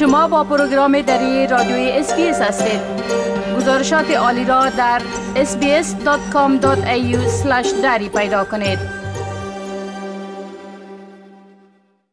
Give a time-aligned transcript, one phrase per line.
[0.00, 2.80] شما با پروگرام دری رادیوی SBS هستید.
[3.56, 5.02] گزارشات عالی را در
[5.34, 7.16] sbs.com.au
[7.82, 8.78] دری پیدا کنید.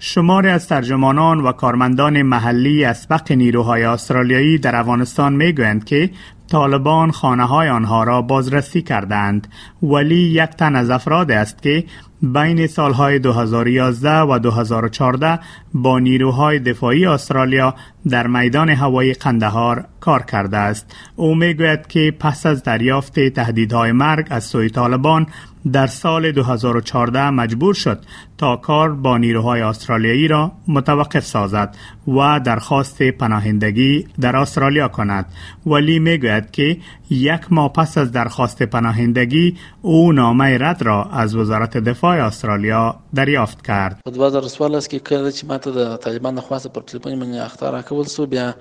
[0.00, 6.10] شماری از ترجمانان و کارمندان محلی اسبق نیروهای استرالیایی در افغانستان می‌گویند که
[6.50, 9.48] طالبان خانه های آنها را بازرسی کردند
[9.82, 11.84] ولی یک تن از افراد است که
[12.22, 15.38] بین سالهای 2011 و 2014
[15.74, 17.74] با نیروهای دفاعی استرالیا
[18.08, 20.96] در میدان هوایی قندهار کار کرده است.
[21.16, 25.26] او می‌گوید که پس از دریافت تهدیدهای مرگ از سوی طالبان
[25.72, 27.98] در سال 2014 مجبور شد
[28.38, 31.76] تا کار با نیروهای استرالیایی را متوقف سازد
[32.06, 35.26] و درخواست پناهندگی در استرالیا کند
[35.66, 36.76] ولی می‌گوید که
[37.10, 43.62] یک ماه پس از درخواست پناهندگی او نامه رد را از وزارت دفاع استرالیا دریافت
[43.62, 44.00] کرد.
[44.04, 47.72] په 2014 است که کله چې ماته د طالبان د خواسته پر ټلیفون باندې اخطار
[47.72, 48.52] راکول سو بیا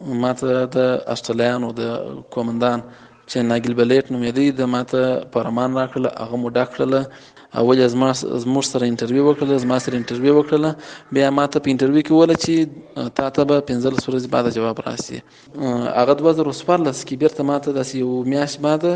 [0.00, 0.76] ماته د
[1.16, 1.82] استرالیانو د
[2.30, 2.82] کومندان
[3.28, 7.06] چې ناګل بلیټ نومېدی د ماته پرمان راکړه هغه مو ډاکړه
[7.60, 8.10] اول زما
[8.44, 10.70] زموږ سره انټرویو وکړه زما سره انټرویو وکړه
[11.18, 12.54] بیا ماته په انټرویو کې وله چې
[13.20, 15.20] تا ته به 15 ورځې بعد جواب راسي.
[15.98, 18.88] هغه 2014 کې بیرته ماته د یو میاشت بعد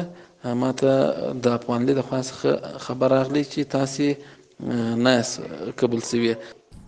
[0.44, 2.33] ماته د افغانلي د خاص
[2.78, 4.14] خبر راغلی چې تاسو
[5.05, 5.22] نه
[5.83, 6.34] قبول سوی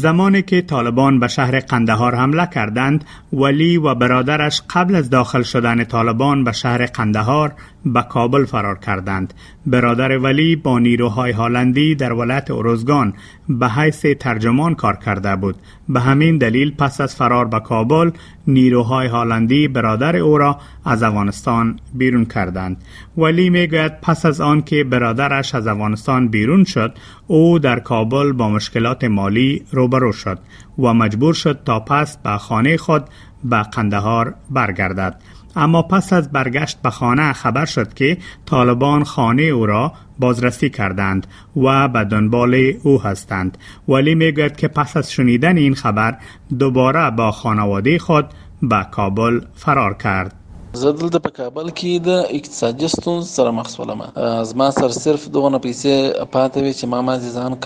[0.01, 5.85] زمانی که طالبان به شهر قندهار حمله کردند ولی و برادرش قبل از داخل شدن
[5.85, 7.53] طالبان به شهر قندهار
[7.85, 9.35] به کابل فرار کردند.
[9.67, 13.15] برادر ولی با نیروهای هالندی در ولایت اروزگان
[13.59, 15.57] به حیث ترجمان کار کرده بود.
[15.89, 18.11] به همین دلیل پس از فرار به کابل
[18.47, 22.77] نیروهای هالندی برادر او را از افغانستان بیرون کردند.
[23.17, 26.95] ولی می‌گوید پس از آن که برادرش از افغانستان بیرون شد
[27.27, 30.39] او در کابل با مشکلات مالی روبرو شد
[30.79, 33.05] و مجبور شد تا پس به خانه خود
[33.45, 35.21] به قندهار برگردد.
[35.57, 41.27] اما پس از برگشت به خانه خبر شد که طالبان خانه او را بازرسی کردند
[41.57, 43.59] و به دنبال او هستند.
[43.89, 46.19] ولی می‌گوید که پس از شنیدن این خبر
[46.59, 48.27] دوباره با خانواده خود
[48.63, 50.40] به کابل فرار کرد.
[50.73, 54.03] زه دلته په کابل کې د اقتصادي ستونزو سره مخ شولم.
[54.51, 55.95] زما سره صرف دغه پیسې
[56.35, 57.57] پاتې وي چې ما ما ځان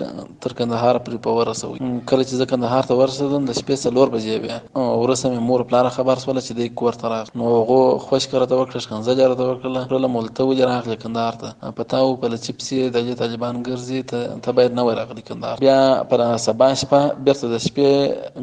[0.45, 1.79] تر کندهار پرې په ورسوي.
[2.13, 4.57] کله چې زه کندهار ته ورسېدم د شپې څلور بجې بیا
[5.03, 8.47] ورسه مې مور پلار خبر سول چې د کور ته راغ نو هغه خوش کړه
[8.51, 11.73] ته وکړه ښکنځه جره ته وکړه ټول مولته ولې راغله کندهار ته.
[11.81, 15.61] په تاو په لچې پسې د طالبان ګرځي ته ته باید نه ورغلی کندهار.
[15.67, 15.81] بیا
[16.15, 17.91] پر سبا شپه بیرته د شپې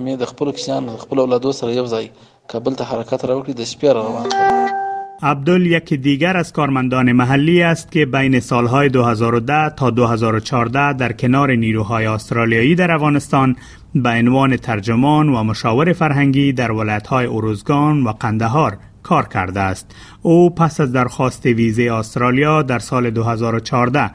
[0.03, 2.11] مې د خپل کسان خپل اولادو سره یو ځای
[2.51, 4.25] کابل ته حرکت راوکړي د شپې روان
[5.29, 11.51] عبدل یکی دیگر از کارمندان محلی است که بین سالهای 2010 تا 2014 در کنار
[11.51, 13.56] نیروهای استرالیایی در افغانستان
[13.95, 19.95] به عنوان ترجمان و مشاور فرهنگی در ولایت‌های اروزگان و قندهار کار کرده است.
[20.22, 24.11] او پس از درخواست ویزه استرالیا در سال 2014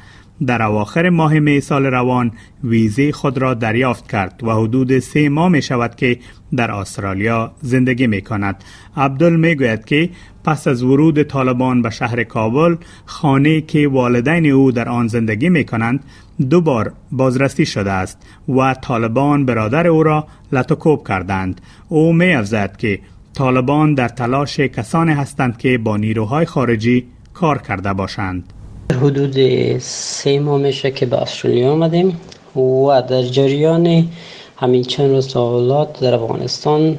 [0.46, 2.32] در اواخر ماه می سال روان
[2.64, 6.18] ویزه خود را دریافت کرد و حدود سه ماه می شود که
[6.56, 8.64] در استرالیا زندگی می کند.
[8.96, 10.10] عبدال می گوید که
[10.44, 15.64] پس از ورود طالبان به شهر کابل خانه که والدین او در آن زندگی می
[15.64, 16.04] کنند
[16.50, 21.60] دو بار بازرسی شده است و طالبان برادر او را لطکوب کردند.
[21.88, 23.00] او می افزد که
[23.34, 28.52] طالبان در تلاش کسانی هستند که با نیروهای خارجی کار کرده باشند.
[28.92, 32.20] حدود سه ماه میشه که به استرالیا آمدیم
[32.56, 34.08] و در جریان
[34.56, 36.98] همین چند روز سوالات در افغانستان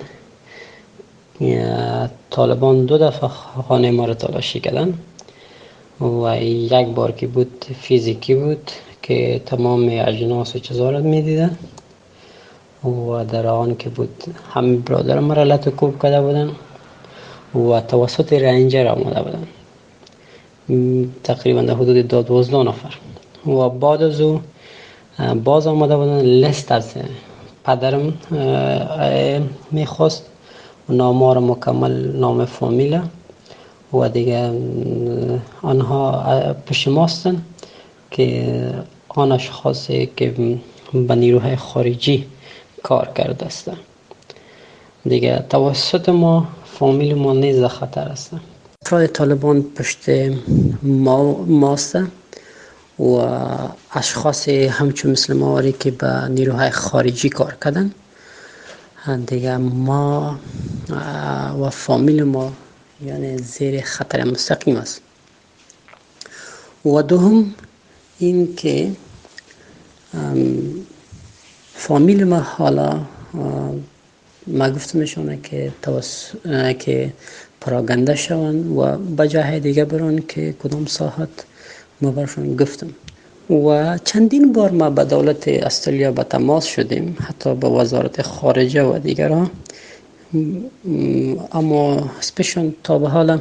[2.30, 3.30] طالبان دو دفعه
[3.68, 4.94] خانه ما را تلاشی کردن
[6.02, 8.72] و یک بار که بود فیزیکی بود
[9.02, 11.58] که تمام اجناس و چیزا را می‌دیدن
[12.84, 16.52] و در آن که بود همه برادر ما را کوب کرده بودن
[17.56, 19.48] و توسط رنجر آمده بودن.
[21.24, 22.94] تقریبا در حدود دوازده نفر.
[23.52, 24.42] و بعد از او
[25.44, 26.94] باز آمده بودن لست از
[27.66, 28.14] پدرم
[29.72, 30.26] می‌خواست.
[30.90, 33.00] نام را مکمل نام فامیل
[33.94, 34.52] و دیگه
[35.62, 36.24] آنها
[36.66, 37.42] پیش ماستن
[38.12, 38.74] که
[39.08, 40.34] آن اشخاصی که
[40.94, 42.26] به نیروهای خارجی
[42.84, 43.72] کار کرده است.
[45.06, 48.32] دیگه توسط ما فامیل ما نیز خطر است.
[48.88, 50.10] افراد طالبان پشت
[50.82, 51.96] ما ماست
[53.00, 53.04] و
[53.94, 57.92] اشخاص همچون مثل ماوری که به نیروهای خارجی کار کردن
[59.26, 60.40] دیگه ما
[61.62, 62.54] و فامیل ما
[63.06, 65.02] یعنی زیر خطر مستقیم است
[66.86, 67.56] و دوم
[68.20, 68.92] این که
[71.74, 73.06] فامیل ما حالا
[74.48, 76.32] ما گفتمشونه که توس...
[76.80, 77.14] که
[77.62, 81.30] پراگنده شوند و به دیگه برون که کدام ساحت
[82.02, 82.90] ما برشون گفتم.
[83.50, 89.00] و چندین بار ما به دولت استرالیا به تماس شدیم حتی به وزارت خارجه و
[89.00, 89.50] دیگران
[91.52, 93.40] اما سپیشن تا به حال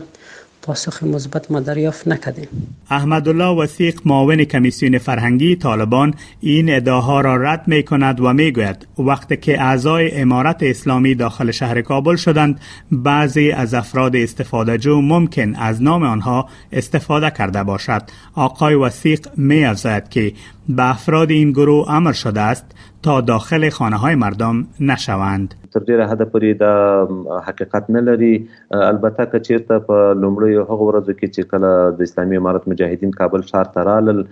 [0.67, 2.49] پاسخ مثبت ما دریافت نکردیم.
[2.91, 8.53] احمد الله وسیق معاون کمیسیون فرهنگی طالبان این ادعاها را رد می کند و می
[8.53, 12.61] گوید وقتی که اعضای امارت اسلامی داخل شهر کابل شدند
[12.93, 18.03] بعضی از افراد استفاده جو ممکن از نام آنها استفاده کرده باشد.
[18.35, 19.75] آقای وسیق می
[20.11, 20.33] که
[20.69, 22.65] به افراد این گروه امر شده است
[23.06, 25.55] تا داخل خانه های مردم نشوند.
[25.75, 28.31] تر ډیره حد پورې دا حقیقت نه لري
[28.79, 33.47] البته که چیرته په لومړی هغه ورځو کې چې کله د اسلامي امارت مجاهدین کابل
[33.50, 34.25] ښار ته رالل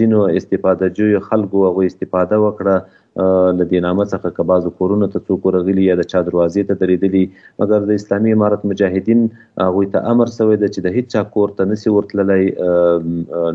[0.00, 3.05] ځینو استفاده جوی خلکو هغه استفاده وکړه.
[3.16, 7.24] لدې نامه څخه که بعضو کورونو ته څوک ورغلي یا د چا دروازې ته درېدلي.
[7.60, 9.22] مګر د اسلامي امارت مجاهدین
[9.62, 12.44] هغوی ته امر سوی ده چې د هیڅ چا کور ته نسی ورتللی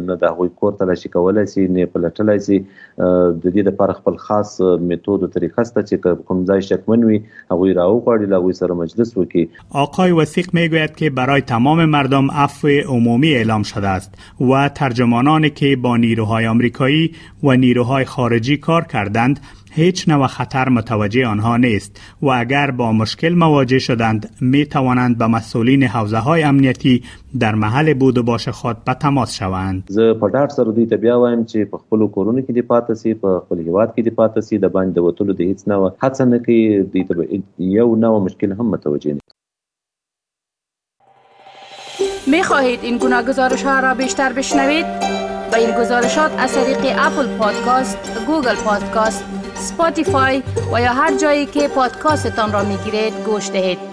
[0.06, 4.18] نه د هغوی کور ته لاشي کولی سي نه پلټلی سي د دې لپاره خپل
[4.26, 4.56] خاص
[4.94, 7.22] میتود او طریقه سته چې کوم ځای شکمن وي
[7.54, 9.46] هغوی را وغواړي له هغوی سره مجلس وکړي.
[9.86, 12.68] آقای وسیق میگوید که برای تمام مردم عفو
[12.98, 14.12] عمومی اعلام شده است
[14.52, 17.12] و ترجمانانی که با نیروهای آمریکایی
[17.44, 19.40] و نیروهای خارجی کار کردند
[19.74, 25.28] هیچ نوع خطر متوجه آنها نیست و اگر با مشکل مواجه شدند می توانند به
[25.28, 27.04] مسئولین حوزه های امنیتی
[27.40, 30.98] در محل بود و باش خود به تماس شوند زه په ډاډ سره دوی ته
[30.98, 34.10] بیا وایم چې په خپل کورونو کې دی پاتې سي په خپل هیواد کې دی
[34.10, 36.62] پاتې سي د باندې وتلو د هیڅ نوع هڅه نه کوي
[36.96, 37.14] دوی ته
[37.76, 39.20] یو نوع مشکل هم متوجه نه
[42.28, 44.86] می خواهید این گونه گزارش ها را بیشتر بشنوید؟
[45.52, 47.98] به این گزارشات از طریق Apple Podcast،
[48.28, 53.91] Google Podcast، Spotify و یا هر جایی که پادکاستتان را می گیرید گوش دهید.